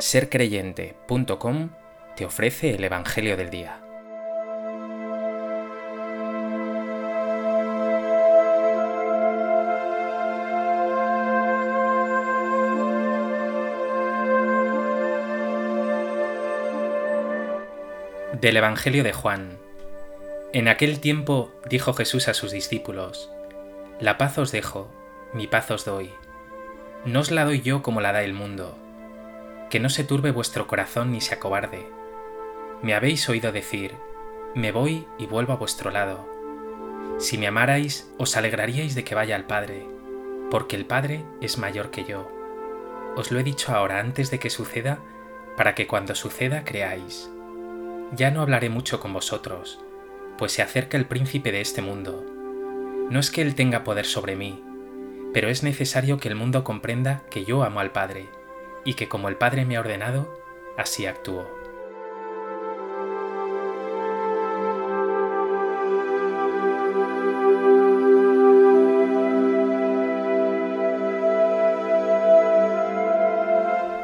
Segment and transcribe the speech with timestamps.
[0.00, 1.70] sercreyente.com
[2.16, 3.80] te ofrece el Evangelio del Día.
[18.40, 19.58] Del Evangelio de Juan.
[20.52, 23.30] En aquel tiempo dijo Jesús a sus discípulos,
[24.00, 24.88] La paz os dejo,
[25.34, 26.12] mi paz os doy.
[27.04, 28.78] No os la doy yo como la da el mundo
[29.70, 31.88] que no se turbe vuestro corazón ni se acobarde.
[32.82, 33.94] Me habéis oído decir,
[34.54, 36.26] me voy y vuelvo a vuestro lado.
[37.18, 39.86] Si me amarais, os alegraríais de que vaya al Padre,
[40.50, 42.30] porque el Padre es mayor que yo.
[43.16, 45.00] Os lo he dicho ahora antes de que suceda,
[45.56, 47.30] para que cuando suceda creáis.
[48.12, 49.80] Ya no hablaré mucho con vosotros,
[50.38, 52.24] pues se acerca el príncipe de este mundo.
[53.10, 54.62] No es que él tenga poder sobre mí,
[55.34, 58.28] pero es necesario que el mundo comprenda que yo amo al Padre
[58.84, 60.38] y que como el Padre me ha ordenado,
[60.76, 61.46] así actúo.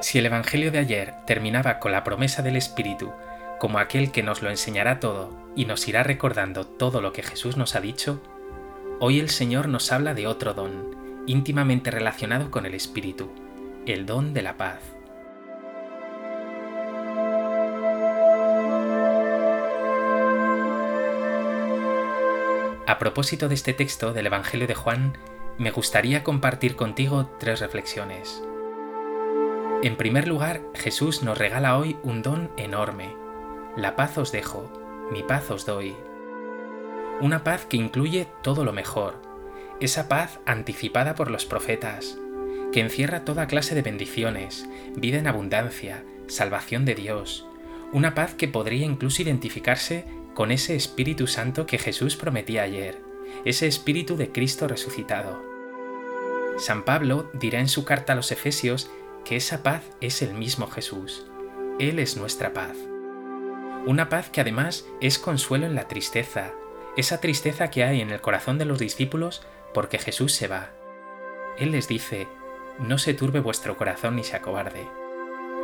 [0.00, 3.12] Si el Evangelio de ayer terminaba con la promesa del Espíritu
[3.60, 7.58] como aquel que nos lo enseñará todo y nos irá recordando todo lo que Jesús
[7.58, 8.20] nos ha dicho,
[8.98, 13.30] hoy el Señor nos habla de otro don, íntimamente relacionado con el Espíritu,
[13.86, 14.78] el don de la paz.
[22.86, 25.16] A propósito de este texto del Evangelio de Juan,
[25.58, 28.42] me gustaría compartir contigo tres reflexiones.
[29.82, 33.16] En primer lugar, Jesús nos regala hoy un don enorme.
[33.76, 34.70] La paz os dejo,
[35.10, 35.96] mi paz os doy.
[37.20, 39.22] Una paz que incluye todo lo mejor,
[39.80, 42.18] esa paz anticipada por los profetas,
[42.72, 47.46] que encierra toda clase de bendiciones, vida en abundancia, salvación de Dios,
[47.92, 50.04] una paz que podría incluso identificarse
[50.34, 53.02] con ese Espíritu Santo que Jesús prometía ayer,
[53.44, 55.42] ese Espíritu de Cristo resucitado.
[56.58, 58.90] San Pablo dirá en su carta a los Efesios
[59.24, 61.26] que esa paz es el mismo Jesús.
[61.78, 62.76] Él es nuestra paz.
[63.86, 66.52] Una paz que además es consuelo en la tristeza,
[66.96, 69.42] esa tristeza que hay en el corazón de los discípulos
[69.72, 70.70] porque Jesús se va.
[71.58, 72.28] Él les dice,
[72.80, 74.88] no se turbe vuestro corazón ni se acobarde.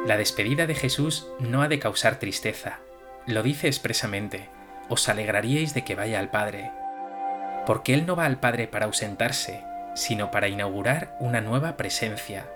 [0.05, 2.79] La despedida de Jesús no ha de causar tristeza.
[3.27, 4.49] Lo dice expresamente,
[4.89, 6.71] os alegraríais de que vaya al Padre.
[7.67, 12.47] Porque Él no va al Padre para ausentarse, sino para inaugurar una nueva presencia.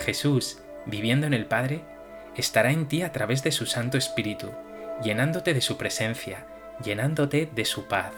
[0.00, 1.82] Jesús, viviendo en el Padre,
[2.34, 4.50] estará en ti a través de su Santo Espíritu,
[5.02, 6.46] llenándote de su presencia,
[6.82, 8.12] llenándote de su paz.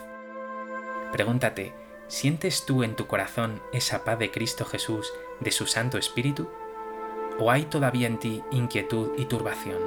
[1.13, 1.75] Pregúntate,
[2.11, 6.51] ¿Sientes tú en tu corazón esa paz de Cristo Jesús, de su Santo Espíritu?
[7.39, 9.81] ¿O hay todavía en ti inquietud y turbación?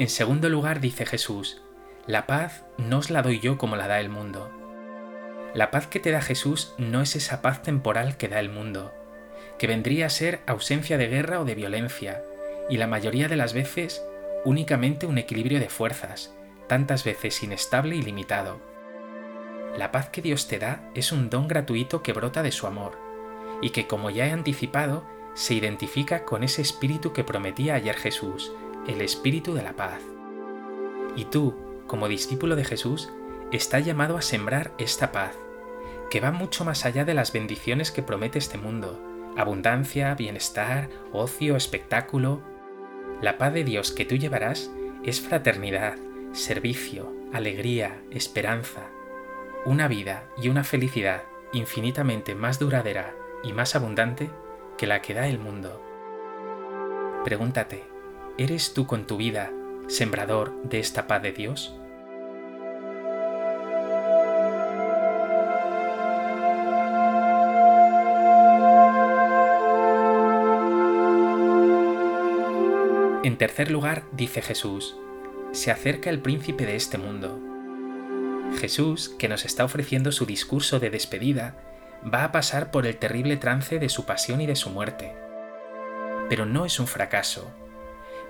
[0.00, 1.62] En segundo lugar dice Jesús,
[2.08, 4.50] la paz no os la doy yo como la da el mundo.
[5.54, 8.92] La paz que te da Jesús no es esa paz temporal que da el mundo,
[9.58, 12.22] que vendría a ser ausencia de guerra o de violencia,
[12.68, 14.04] y la mayoría de las veces
[14.44, 16.34] únicamente un equilibrio de fuerzas,
[16.68, 18.60] tantas veces inestable y limitado.
[19.76, 22.98] La paz que Dios te da es un don gratuito que brota de su amor,
[23.62, 25.04] y que como ya he anticipado,
[25.34, 28.52] se identifica con ese espíritu que prometía ayer Jesús,
[28.86, 30.00] el espíritu de la paz.
[31.16, 31.54] Y tú,
[31.86, 33.10] como discípulo de Jesús,
[33.50, 35.34] estás llamado a sembrar esta paz,
[36.10, 41.56] que va mucho más allá de las bendiciones que promete este mundo, abundancia, bienestar, ocio,
[41.56, 42.42] espectáculo.
[43.20, 44.70] La paz de Dios que tú llevarás
[45.04, 45.96] es fraternidad,
[46.32, 48.82] servicio, alegría, esperanza,
[49.64, 54.30] una vida y una felicidad infinitamente más duradera y más abundante
[54.76, 55.82] que la que da el mundo.
[57.24, 57.84] Pregúntate,
[58.36, 59.52] ¿eres tú con tu vida
[59.86, 61.74] sembrador de esta paz de Dios?
[73.24, 74.98] En tercer lugar, dice Jesús,
[75.52, 77.40] se acerca el príncipe de este mundo.
[78.60, 81.56] Jesús, que nos está ofreciendo su discurso de despedida,
[82.04, 85.14] va a pasar por el terrible trance de su pasión y de su muerte.
[86.28, 87.50] Pero no es un fracaso.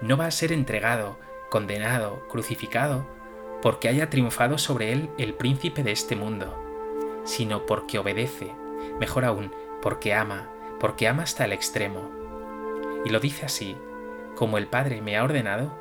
[0.00, 1.18] No va a ser entregado,
[1.50, 3.04] condenado, crucificado,
[3.62, 6.56] porque haya triunfado sobre él el príncipe de este mundo,
[7.24, 8.52] sino porque obedece,
[9.00, 9.52] mejor aún,
[9.82, 10.48] porque ama,
[10.78, 12.12] porque ama hasta el extremo.
[13.04, 13.76] Y lo dice así,
[14.34, 15.72] como el Padre me ha ordenado,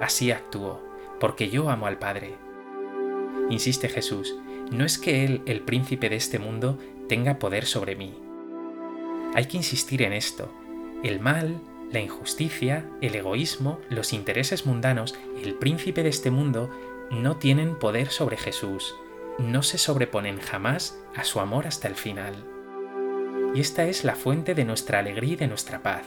[0.00, 0.82] así actúo,
[1.20, 2.34] porque yo amo al Padre.
[3.50, 4.34] insiste Jesús,
[4.70, 6.78] no es que Él, el príncipe de este mundo,
[7.08, 8.14] tenga poder sobre mí.
[9.34, 10.50] Hay que insistir en esto.
[11.02, 11.60] El mal,
[11.90, 16.70] la injusticia, el egoísmo, los intereses mundanos, el príncipe de este mundo,
[17.10, 18.94] no tienen poder sobre Jesús,
[19.38, 22.34] no se sobreponen jamás a su amor hasta el final.
[23.54, 26.06] Y esta es la fuente de nuestra alegría y de nuestra paz.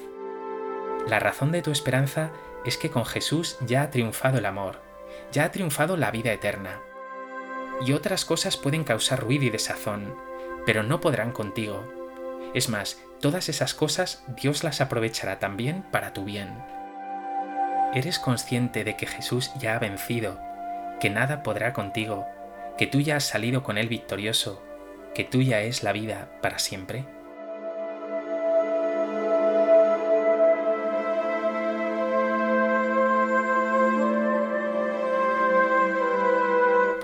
[1.07, 2.31] La razón de tu esperanza
[2.65, 4.81] es que con Jesús ya ha triunfado el amor,
[5.31, 6.81] ya ha triunfado la vida eterna.
[7.85, 10.15] Y otras cosas pueden causar ruido y desazón,
[10.65, 11.83] pero no podrán contigo.
[12.55, 16.63] Es más, todas esas cosas Dios las aprovechará también para tu bien.
[17.93, 20.39] ¿Eres consciente de que Jesús ya ha vencido,
[20.99, 22.25] que nada podrá contigo,
[22.77, 24.63] que tú ya has salido con Él victorioso,
[25.13, 27.05] que tuya es la vida para siempre?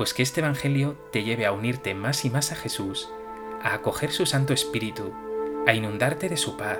[0.01, 3.07] Pues que este Evangelio te lleve a unirte más y más a Jesús,
[3.61, 5.13] a acoger su Santo Espíritu,
[5.67, 6.79] a inundarte de su paz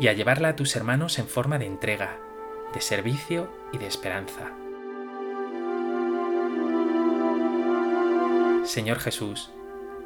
[0.00, 2.18] y a llevarla a tus hermanos en forma de entrega,
[2.72, 4.54] de servicio y de esperanza.
[8.64, 9.50] Señor Jesús,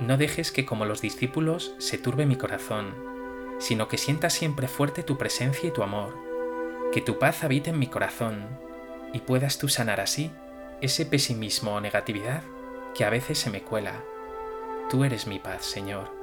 [0.00, 2.97] no dejes que como los discípulos se turbe mi corazón,
[3.61, 6.19] sino que sienta siempre fuerte tu presencia y tu amor,
[6.91, 8.49] que tu paz habite en mi corazón
[9.12, 10.32] y puedas tú sanar así
[10.81, 12.43] ese pesimismo o negatividad
[12.94, 14.05] que a veces se me cuela.
[14.88, 16.20] Tú eres mi paz, Señor